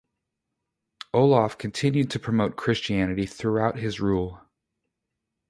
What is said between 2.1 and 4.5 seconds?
promote Christianity throughout his rule.